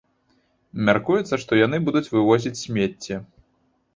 Мяркуецца, 0.87 1.33
што 1.43 1.59
яны 1.65 1.77
будуць 1.89 2.11
вывозіць 2.15 2.57
смецце. 2.63 3.21